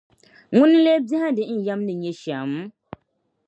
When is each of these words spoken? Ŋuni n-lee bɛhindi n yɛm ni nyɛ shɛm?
Ŋuni 0.57 0.77
n-lee 0.77 0.99
bɛhindi 1.07 1.43
n 1.55 1.57
yɛm 1.65 1.79
ni 1.83 1.93
nyɛ 2.01 2.11
shɛm? 2.21 2.51